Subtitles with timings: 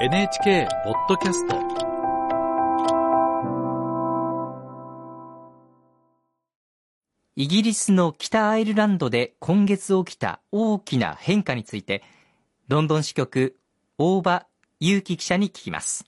[0.00, 1.56] NHK ポッドキャスト
[7.34, 12.04] イギリスの北アイルランドで今月起きた大きな変化について
[12.68, 13.56] ロンドン支局
[13.98, 14.46] 大場
[14.78, 16.04] 祐樹記者に聞きます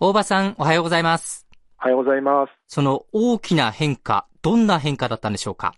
[0.00, 1.46] 大場さんおはようございます
[1.80, 2.52] おはようございます。
[2.66, 5.74] その大きな変化どんな変化だったんでしょうか？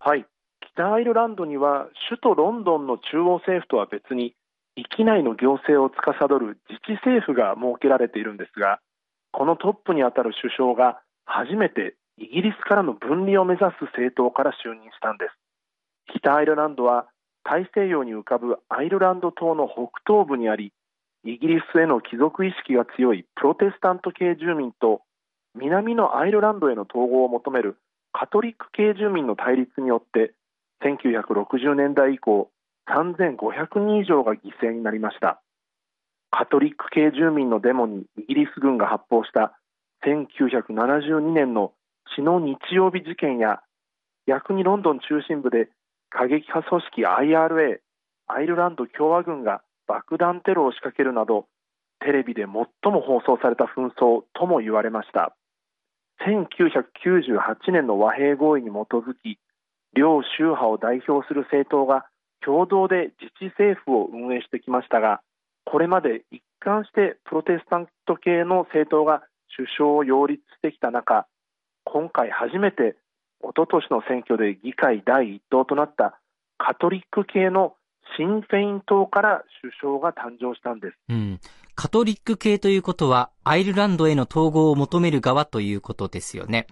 [0.00, 0.26] はい。
[0.72, 4.34] 北アイルランドには首都ロンドンの中央政府とは別に
[4.76, 8.78] 域内の行政を司る自治政府が設けられているんですが、
[9.32, 15.32] このトップにあたる首相が初めてイギリスからの分離を目指す政党から就任したんです。
[16.18, 17.06] 北アイルランドは
[17.44, 20.72] 大西洋に浮かぶアイルランド島の北東部にあり、
[21.24, 25.00] イギリスへの帰属意識が強いプロテスタント系住民と
[25.54, 27.78] 南のアイルランドへの統合を求める
[28.12, 30.34] カトリック系住民の対立によって
[30.84, 32.50] 1960年代以降
[32.88, 35.40] 3500人以上が犠牲になりました。
[36.30, 39.58] カトリック系住民のデモにイギリス軍が発砲した
[40.04, 41.72] 1972年の
[42.14, 43.60] 血の日曜日事件や
[44.26, 45.68] 逆にロンドン中心部で
[46.10, 47.78] 過激派組織 IRA
[48.28, 51.46] アイルランド共和軍が爆弾テロを仕掛けるなど
[52.00, 55.34] テレビで最も放送された紛争とも言われました。
[56.26, 59.38] 1998年の和平合意に基づき
[59.94, 62.06] 両宗派を代表する政党が
[62.46, 65.20] 共同で自治政府を運営してきましたが
[65.64, 69.22] これまで一貫してプロテスタント系の政党が
[69.56, 71.26] 首相を擁立してきた中
[71.84, 72.96] 今回初めて
[73.42, 76.20] 一昨年の選挙で議会第一党となった
[76.56, 77.74] カトリック系の
[78.16, 80.96] シン・フェイン党から首相が誕生したんです。
[81.08, 81.40] うん。
[81.74, 86.66] カトリック系ということは、アイルランドへの統合を求める側ということですよね。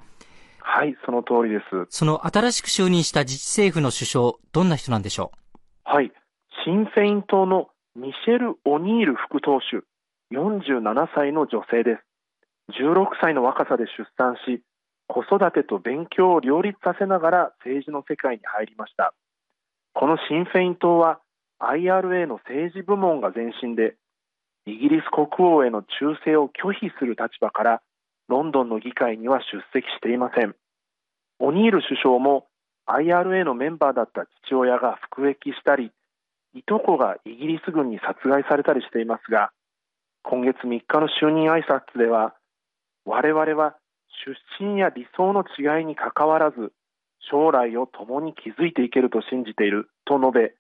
[0.60, 1.86] はい、その通りです。
[1.90, 5.32] その新しく就任した自治政府の首相、どんな人なんでしょ
[5.86, 6.10] はい、
[6.64, 9.82] シン・フェイン党のミシェル・オニール副党首、
[10.32, 12.80] 47歳の女性です。
[12.80, 14.62] 16歳の若さで出産し、
[15.08, 19.12] 子育てと勉強を両立させながら政治の世界に入りました。
[19.92, 21.20] このシン・フェイン党は
[21.60, 23.96] IRA の政治部門が前身で、
[24.64, 27.82] イギリス国王への忠誠を拒否する立場から、
[28.28, 30.56] ロンドンの議会には出席していません。
[31.40, 32.46] オニール首相も
[32.86, 35.92] IRA のメンバーだった父親が服役したり、
[36.54, 39.50] いとこがイギリス軍に殺害されたりしていますが、
[40.22, 42.34] 今月3日の就任挨拶では、
[43.04, 43.76] 我々は
[44.24, 46.72] 出身や理想の違いにかかわらず、
[47.30, 50.54] 将来を共に築いていけると信じていると述べ、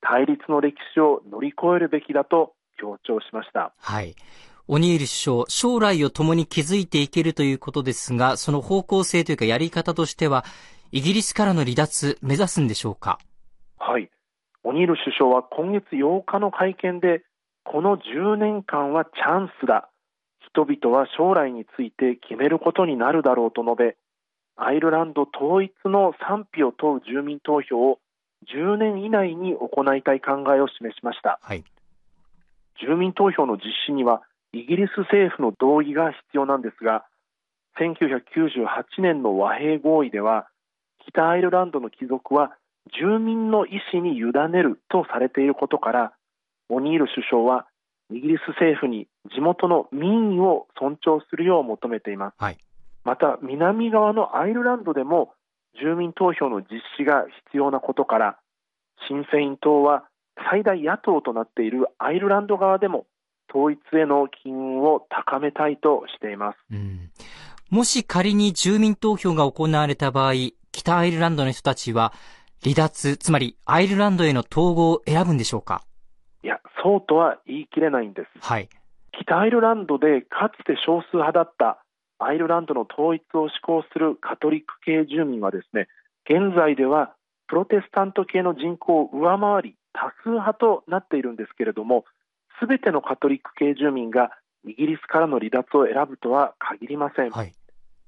[0.00, 3.72] 対立の歴史を乗り越えるべきだと強調しました。
[3.78, 4.14] はい。
[4.66, 10.44] オニール首相、将来を共に築いていけるということですが、その方向性というかやり方としては、
[10.96, 13.18] イギリスからの離脱目指すんでしょうか？
[13.80, 14.08] はい。
[14.62, 17.24] オニール首相は今月8日の会見で、
[17.64, 19.90] この10年間はチャンスだ。
[20.38, 23.96] 人々は将来について決めることになるだろうと述べ、
[24.54, 27.98] アイルランド統一の賛否を問う住民投票を
[28.54, 31.40] 10年以内に行いたい考えを示しました。
[31.42, 31.64] はい。
[32.80, 34.22] 住民投票の実施には
[34.52, 37.04] イギリス政府の同意が必要なんですが、
[37.80, 40.46] 1998年の和平合意では、
[41.08, 42.56] 北アイルランドの帰属は
[42.98, 46.12] 住民の意思に委ねるとされていることから、
[46.68, 47.66] オニール首相は
[48.10, 52.34] イギリス政府に地元の民意を尊重するよう求めています。
[52.38, 52.58] はい。
[53.04, 55.34] また、南側のアイルランドでも
[55.80, 58.38] 住民投票の実施が必要なことから、
[59.08, 60.04] シン・フェイン党は
[60.50, 63.06] 最大野党となっているアイルランド側でも
[63.50, 66.58] 統一への機運を高めたいとしています。
[66.70, 67.10] うん。
[67.70, 70.32] もし仮に住民投票が行われた場合、
[70.74, 72.12] 北アイルランドの人たちは
[72.62, 75.84] 離脱、つまりアイルランドへの統合を選ぶんでしょうか？
[76.42, 78.28] いや、そうとは言い切れないんです。
[78.40, 78.68] はい。
[79.12, 81.78] 北アイルランドでかつて少数派だった
[82.18, 85.86] アイルランドの統一を志向するカトリック系住民はですね、
[86.28, 87.14] 現在では
[87.46, 92.04] プロテスタント系の人口を上回り多数派となっているんですけれども、
[92.58, 94.30] すべてのカトリック系住民が
[94.66, 97.30] イギリスからの離脱を選ぶとは限りません。
[97.30, 97.52] はい。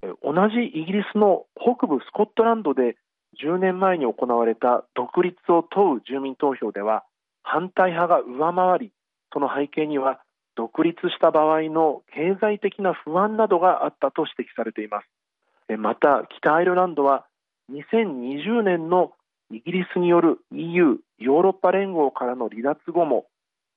[0.02, 2.96] え同じイギリスの北部スコットランドで
[3.42, 7.02] 10年前に行われた独立を問う住民投票では
[7.42, 8.92] 反対派が上回り、
[9.32, 10.20] その背景には
[10.54, 15.76] 独立した場合の経済的な不安などがあったと指摘されています。
[15.76, 17.26] また、北アイルランドは
[17.72, 19.12] 2020年の
[19.50, 23.26] イギリスによる EU= ヨーロッパ連合からの離脱後も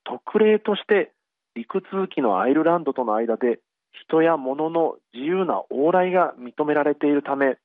[0.03, 1.11] 特例として
[1.55, 3.59] 陸続きのアイルランドとの間で
[4.05, 7.57] 人や物の自由な往来が認められているため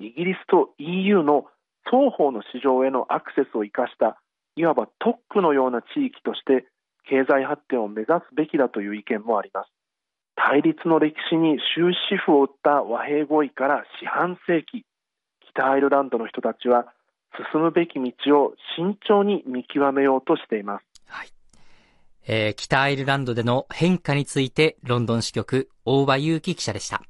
[0.00, 1.46] イギリスと EU の
[1.84, 4.20] 双方の市場へのアクセスを生かした
[4.56, 6.66] いわば特区のような地域として
[7.08, 9.70] 経済発展を目指すべきだという意見もあります
[10.36, 14.84] 対立の歴史に終止符を打った和平合意から四半世紀
[15.52, 16.92] 北アイルランドの人たちは
[17.52, 20.84] 進むべき道を慎重に見極めようとしています。
[21.06, 21.28] はい。
[22.26, 27.02] えー、北アイルランドでの変化について、ロンドン支局、大場祐樹記者でした。